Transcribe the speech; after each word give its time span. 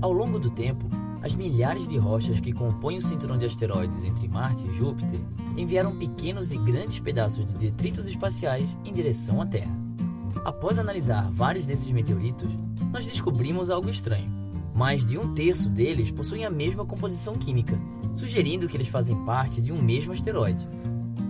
Ao 0.00 0.12
longo 0.12 0.38
do 0.38 0.50
tempo, 0.50 0.86
as 1.22 1.34
milhares 1.34 1.86
de 1.86 1.98
rochas 1.98 2.40
que 2.40 2.52
compõem 2.52 2.98
o 2.98 3.02
cinturão 3.02 3.36
de 3.36 3.44
asteroides 3.44 4.02
entre 4.04 4.26
Marte 4.26 4.66
e 4.66 4.74
Júpiter 4.74 5.20
enviaram 5.56 5.96
pequenos 5.96 6.52
e 6.52 6.56
grandes 6.56 6.98
pedaços 6.98 7.44
de 7.44 7.54
detritos 7.54 8.06
espaciais 8.06 8.76
em 8.84 8.92
direção 8.92 9.42
à 9.42 9.46
Terra. 9.46 9.76
Após 10.44 10.78
analisar 10.78 11.30
vários 11.30 11.66
desses 11.66 11.90
meteoritos, 11.90 12.50
nós 12.92 13.04
descobrimos 13.04 13.68
algo 13.68 13.90
estranho. 13.90 14.30
Mais 14.74 15.04
de 15.04 15.18
um 15.18 15.34
terço 15.34 15.68
deles 15.68 16.10
possuem 16.10 16.46
a 16.46 16.50
mesma 16.50 16.86
composição 16.86 17.34
química, 17.34 17.78
sugerindo 18.14 18.66
que 18.66 18.76
eles 18.76 18.88
fazem 18.88 19.16
parte 19.24 19.60
de 19.60 19.72
um 19.72 19.82
mesmo 19.82 20.12
asteroide. 20.12 20.66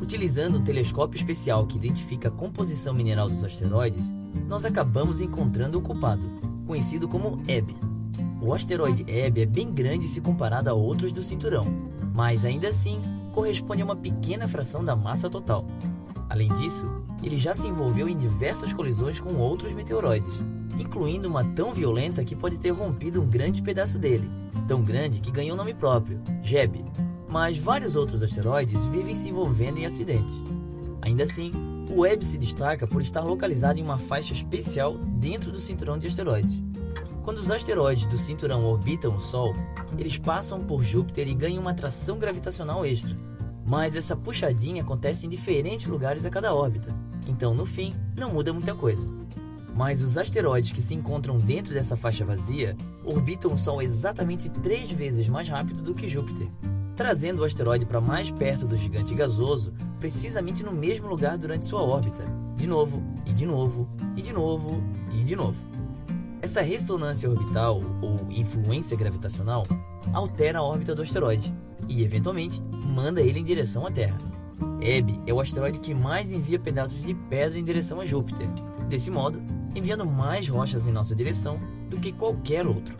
Utilizando 0.00 0.58
um 0.58 0.64
telescópio 0.64 1.18
especial 1.18 1.66
que 1.66 1.76
identifica 1.76 2.28
a 2.28 2.32
composição 2.32 2.94
mineral 2.94 3.28
dos 3.28 3.42
asteroides, 3.42 4.04
nós 4.48 4.64
acabamos 4.64 5.20
encontrando 5.20 5.78
o 5.78 5.82
culpado, 5.82 6.22
conhecido 6.66 7.08
como 7.08 7.42
Ebb. 7.48 7.74
O 8.44 8.52
asteroide 8.52 9.04
Ebb 9.06 9.40
é 9.40 9.46
bem 9.46 9.70
grande 9.72 10.08
se 10.08 10.20
comparado 10.20 10.68
a 10.68 10.72
outros 10.72 11.12
do 11.12 11.22
cinturão, 11.22 11.64
mas 12.12 12.44
ainda 12.44 12.66
assim 12.66 13.00
corresponde 13.32 13.82
a 13.82 13.84
uma 13.84 13.94
pequena 13.94 14.48
fração 14.48 14.84
da 14.84 14.96
massa 14.96 15.30
total. 15.30 15.64
Além 16.28 16.48
disso, 16.56 16.90
ele 17.22 17.36
já 17.36 17.54
se 17.54 17.68
envolveu 17.68 18.08
em 18.08 18.16
diversas 18.16 18.72
colisões 18.72 19.20
com 19.20 19.36
outros 19.36 19.72
meteoroides, 19.72 20.42
incluindo 20.76 21.28
uma 21.28 21.44
tão 21.44 21.72
violenta 21.72 22.24
que 22.24 22.34
pode 22.34 22.58
ter 22.58 22.70
rompido 22.70 23.22
um 23.22 23.26
grande 23.28 23.62
pedaço 23.62 23.96
dele, 23.96 24.28
tão 24.66 24.82
grande 24.82 25.20
que 25.20 25.30
ganhou 25.30 25.56
nome 25.56 25.72
próprio, 25.72 26.20
Jeb. 26.42 26.84
Mas 27.28 27.56
vários 27.56 27.94
outros 27.94 28.24
asteroides 28.24 28.84
vivem 28.86 29.14
se 29.14 29.28
envolvendo 29.28 29.78
em 29.78 29.86
acidentes. 29.86 30.34
Ainda 31.00 31.22
assim, 31.22 31.52
o 31.88 32.00
Webb 32.00 32.24
se 32.24 32.36
destaca 32.36 32.88
por 32.88 33.02
estar 33.02 33.22
localizado 33.22 33.78
em 33.78 33.84
uma 33.84 33.98
faixa 33.98 34.32
especial 34.32 34.98
dentro 34.98 35.52
do 35.52 35.60
cinturão 35.60 35.96
de 35.96 36.08
asteroides. 36.08 36.60
Quando 37.22 37.38
os 37.38 37.50
asteroides 37.52 38.06
do 38.06 38.18
cinturão 38.18 38.64
orbitam 38.64 39.14
o 39.14 39.20
Sol, 39.20 39.52
eles 39.96 40.18
passam 40.18 40.60
por 40.60 40.82
Júpiter 40.82 41.28
e 41.28 41.34
ganham 41.34 41.62
uma 41.62 41.70
atração 41.70 42.18
gravitacional 42.18 42.84
extra. 42.84 43.16
Mas 43.64 43.94
essa 43.94 44.16
puxadinha 44.16 44.82
acontece 44.82 45.24
em 45.24 45.30
diferentes 45.30 45.86
lugares 45.86 46.26
a 46.26 46.30
cada 46.30 46.52
órbita, 46.52 46.92
então 47.28 47.54
no 47.54 47.64
fim 47.64 47.94
não 48.16 48.32
muda 48.32 48.52
muita 48.52 48.74
coisa. 48.74 49.08
Mas 49.72 50.02
os 50.02 50.18
asteroides 50.18 50.72
que 50.72 50.82
se 50.82 50.94
encontram 50.94 51.38
dentro 51.38 51.72
dessa 51.72 51.96
faixa 51.96 52.24
vazia 52.24 52.76
orbitam 53.04 53.52
o 53.52 53.56
Sol 53.56 53.80
exatamente 53.80 54.50
três 54.50 54.90
vezes 54.90 55.28
mais 55.28 55.48
rápido 55.48 55.80
do 55.80 55.94
que 55.94 56.08
Júpiter, 56.08 56.48
trazendo 56.96 57.42
o 57.42 57.44
asteroide 57.44 57.86
para 57.86 58.00
mais 58.00 58.32
perto 58.32 58.66
do 58.66 58.76
gigante 58.76 59.14
gasoso, 59.14 59.72
precisamente 60.00 60.64
no 60.64 60.72
mesmo 60.72 61.06
lugar 61.06 61.38
durante 61.38 61.66
sua 61.66 61.82
órbita, 61.82 62.24
de 62.56 62.66
novo, 62.66 63.00
e 63.24 63.32
de 63.32 63.46
novo, 63.46 63.88
e 64.16 64.22
de 64.22 64.32
novo, 64.32 64.82
e 65.12 65.22
de 65.22 65.36
novo. 65.36 65.81
Essa 66.42 66.60
ressonância 66.60 67.30
orbital, 67.30 67.80
ou 68.02 68.16
influência 68.28 68.96
gravitacional, 68.96 69.62
altera 70.12 70.58
a 70.58 70.62
órbita 70.62 70.92
do 70.92 71.02
asteroide 71.02 71.54
e, 71.88 72.02
eventualmente, 72.02 72.60
manda 72.84 73.22
ele 73.22 73.38
em 73.38 73.44
direção 73.44 73.86
à 73.86 73.92
Terra. 73.92 74.18
Ebb 74.80 75.20
é 75.24 75.32
o 75.32 75.38
asteroide 75.38 75.78
que 75.78 75.94
mais 75.94 76.32
envia 76.32 76.58
pedaços 76.58 77.00
de 77.00 77.14
pedra 77.14 77.56
em 77.56 77.62
direção 77.62 78.00
a 78.00 78.04
Júpiter, 78.04 78.48
desse 78.88 79.08
modo, 79.08 79.40
enviando 79.72 80.04
mais 80.04 80.48
rochas 80.48 80.84
em 80.84 80.92
nossa 80.92 81.14
direção 81.14 81.60
do 81.88 82.00
que 82.00 82.10
qualquer 82.10 82.66
outro. 82.66 82.96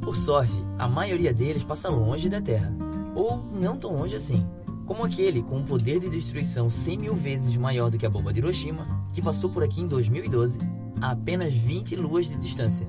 Por 0.00 0.14
sorte, 0.14 0.54
a 0.78 0.86
maioria 0.86 1.34
deles 1.34 1.64
passa 1.64 1.88
longe 1.88 2.28
da 2.28 2.40
Terra, 2.40 2.72
ou 3.16 3.36
não 3.36 3.76
tão 3.76 3.92
longe 3.96 4.14
assim, 4.14 4.46
como 4.86 5.04
aquele 5.04 5.42
com 5.42 5.56
um 5.56 5.64
poder 5.64 5.98
de 5.98 6.08
destruição 6.08 6.70
100 6.70 6.98
mil 6.98 7.14
vezes 7.16 7.56
maior 7.56 7.90
do 7.90 7.98
que 7.98 8.06
a 8.06 8.10
bomba 8.10 8.32
de 8.32 8.38
Hiroshima, 8.38 8.86
que 9.12 9.20
passou 9.20 9.50
por 9.50 9.64
aqui 9.64 9.80
em 9.80 9.88
2012, 9.88 10.58
a 11.00 11.10
apenas 11.10 11.52
20 11.52 11.96
luas 11.96 12.28
de 12.28 12.36
distância. 12.36 12.86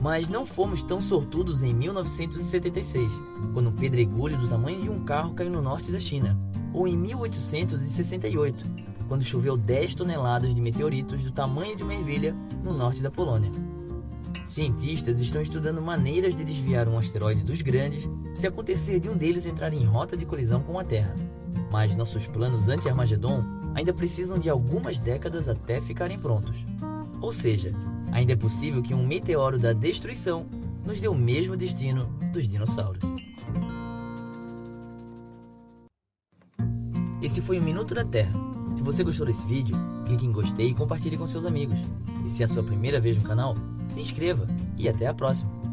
Mas 0.00 0.28
não 0.28 0.44
fomos 0.44 0.82
tão 0.82 1.00
sortudos 1.00 1.62
em 1.62 1.72
1976, 1.72 3.10
quando 3.52 3.70
um 3.70 3.72
pedregulho 3.72 4.36
do 4.36 4.48
tamanho 4.48 4.82
de 4.82 4.90
um 4.90 5.04
carro 5.04 5.34
caiu 5.34 5.50
no 5.50 5.62
norte 5.62 5.90
da 5.90 5.98
China, 5.98 6.38
ou 6.72 6.86
em 6.86 6.96
1868, 6.96 8.64
quando 9.08 9.24
choveu 9.24 9.56
10 9.56 9.94
toneladas 9.94 10.54
de 10.54 10.60
meteoritos 10.60 11.22
do 11.22 11.30
tamanho 11.30 11.76
de 11.76 11.82
uma 11.82 11.94
ervilha 11.94 12.34
no 12.62 12.74
norte 12.74 13.02
da 13.02 13.10
Polônia. 13.10 13.50
Cientistas 14.44 15.20
estão 15.20 15.40
estudando 15.40 15.80
maneiras 15.80 16.34
de 16.34 16.44
desviar 16.44 16.86
um 16.86 16.98
asteroide 16.98 17.42
dos 17.42 17.62
grandes 17.62 18.08
se 18.34 18.46
acontecer 18.46 19.00
de 19.00 19.08
um 19.08 19.16
deles 19.16 19.46
entrar 19.46 19.72
em 19.72 19.84
rota 19.84 20.16
de 20.16 20.26
colisão 20.26 20.60
com 20.62 20.78
a 20.78 20.84
Terra. 20.84 21.14
Mas 21.70 21.96
nossos 21.96 22.26
planos 22.26 22.68
anti-Armagedon 22.68 23.42
ainda 23.74 23.92
precisam 23.92 24.38
de 24.38 24.50
algumas 24.50 24.98
décadas 24.98 25.48
até 25.48 25.80
ficarem 25.80 26.18
prontos. 26.18 26.66
Ou 27.24 27.32
seja, 27.32 27.72
ainda 28.12 28.34
é 28.34 28.36
possível 28.36 28.82
que 28.82 28.92
um 28.92 29.06
meteoro 29.06 29.58
da 29.58 29.72
destruição 29.72 30.44
nos 30.84 31.00
dê 31.00 31.08
o 31.08 31.14
mesmo 31.14 31.56
destino 31.56 32.04
dos 32.34 32.46
dinossauros. 32.46 33.02
Esse 37.22 37.40
foi 37.40 37.58
o 37.58 37.62
Minuto 37.62 37.94
da 37.94 38.04
Terra. 38.04 38.38
Se 38.74 38.82
você 38.82 39.02
gostou 39.02 39.26
desse 39.26 39.46
vídeo, 39.46 39.74
clique 40.04 40.26
em 40.26 40.32
gostei 40.32 40.68
e 40.68 40.74
compartilhe 40.74 41.16
com 41.16 41.26
seus 41.26 41.46
amigos. 41.46 41.78
E 42.26 42.28
se 42.28 42.42
é 42.42 42.44
a 42.44 42.48
sua 42.48 42.62
primeira 42.62 43.00
vez 43.00 43.16
no 43.16 43.24
canal, 43.24 43.56
se 43.86 44.02
inscreva 44.02 44.46
e 44.76 44.86
até 44.86 45.06
a 45.06 45.14
próxima! 45.14 45.63